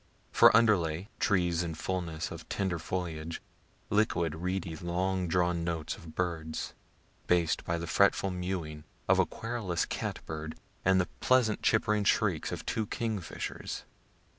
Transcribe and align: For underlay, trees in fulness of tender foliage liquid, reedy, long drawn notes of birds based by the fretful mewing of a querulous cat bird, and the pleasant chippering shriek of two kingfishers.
For 0.31 0.57
underlay, 0.57 1.09
trees 1.19 1.61
in 1.61 1.75
fulness 1.75 2.31
of 2.31 2.49
tender 2.49 2.79
foliage 2.79 3.39
liquid, 3.91 4.33
reedy, 4.33 4.75
long 4.75 5.27
drawn 5.27 5.63
notes 5.63 5.95
of 5.95 6.15
birds 6.15 6.73
based 7.27 7.63
by 7.65 7.77
the 7.77 7.85
fretful 7.85 8.31
mewing 8.31 8.83
of 9.07 9.19
a 9.19 9.27
querulous 9.27 9.85
cat 9.85 10.19
bird, 10.25 10.57
and 10.83 10.99
the 10.99 11.05
pleasant 11.19 11.61
chippering 11.61 12.03
shriek 12.03 12.51
of 12.51 12.65
two 12.65 12.87
kingfishers. 12.87 13.83